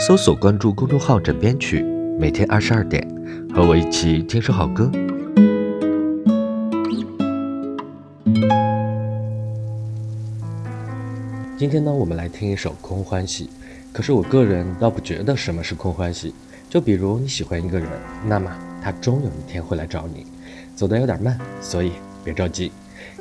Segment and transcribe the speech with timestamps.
[0.00, 1.82] 搜索关注公众号“枕边曲”，
[2.18, 3.06] 每天二十二点，
[3.54, 4.90] 和我一起听首好歌。
[11.58, 13.44] 今天呢，我们来听一首《空欢喜》。
[13.92, 16.32] 可是我个人倒不觉得什么是空欢喜。
[16.70, 17.86] 就比如你喜欢一个人，
[18.26, 18.50] 那么
[18.82, 20.24] 他终有一天会来找你，
[20.74, 21.92] 走得有点慢，所以
[22.24, 22.72] 别着急。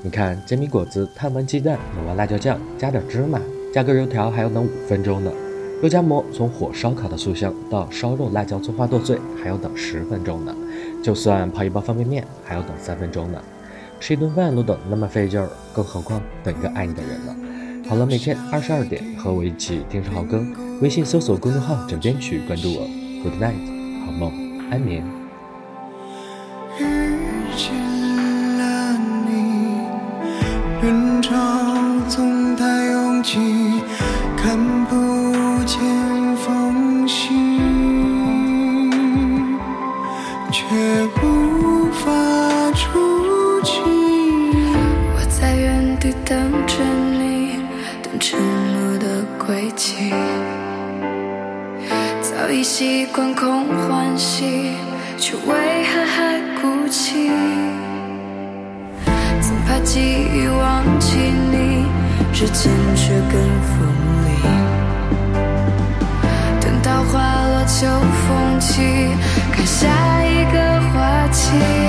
[0.00, 3.40] 你看煎饼果子摊完鸡蛋，抹完辣椒酱，加点芝麻，
[3.74, 5.32] 加个油条，还要等五分钟呢。
[5.80, 10.52] 肉夹馍从火烧烤的酥香到烧肉辣椒葱花剁碎，还要等十分钟呢。
[11.04, 13.40] 就算泡一包方便面，还要等三分钟呢。
[14.00, 17.34] 吃一顿饭都等那么费劲儿，更何况等一个爱你的人呢？
[17.88, 20.44] 好了，每天二十二点和我一起听首好歌，
[20.80, 22.80] 微信搜索公众号“枕边曲”，关注我。
[23.22, 24.32] Good night，好梦，
[24.70, 25.04] 安眠。
[30.80, 31.34] 人潮
[32.08, 33.80] 总太拥挤，
[34.36, 34.56] 看
[34.86, 35.07] 不
[52.48, 54.70] 早已习惯空欢喜，
[55.18, 57.30] 却为何还哭泣？
[59.42, 61.18] 总怕记忆忘记
[61.50, 61.84] 你，
[62.32, 63.38] 时间却更
[63.68, 63.86] 锋
[64.24, 64.28] 利。
[66.58, 67.86] 等到花落秋
[68.26, 68.80] 风起，
[69.52, 69.86] 看下
[70.24, 70.58] 一个
[70.90, 71.87] 花期。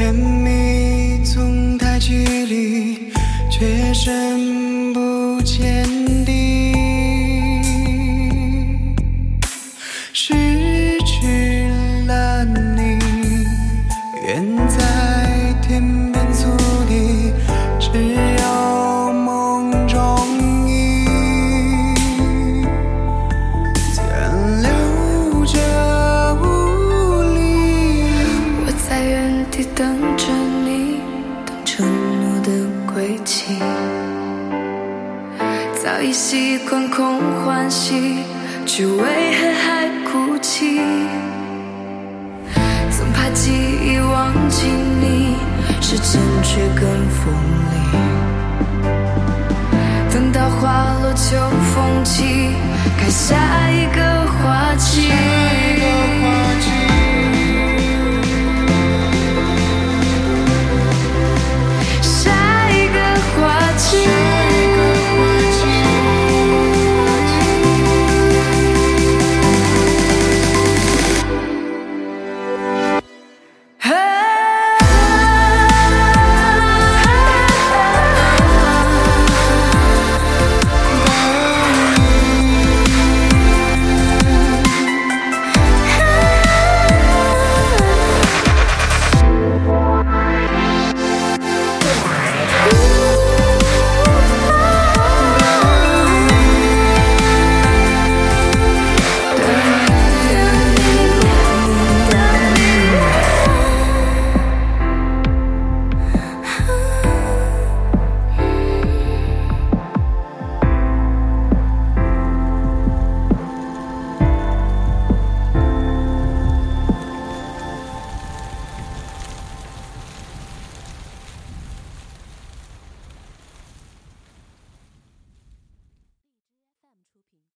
[0.00, 2.98] 甜蜜总太凄厉，
[3.50, 4.69] 却深
[32.90, 33.54] 诺的归期。
[35.82, 38.18] 早已习惯空欢喜，
[38.66, 40.80] 却为何还哭泣？
[42.90, 44.66] 总怕记忆忘记
[45.00, 45.36] 你，
[45.80, 47.32] 时间却更锋
[47.70, 47.74] 利。
[50.12, 51.36] 等到花落秋
[51.72, 52.50] 风起，
[52.98, 53.36] 看下
[53.70, 54.26] 一个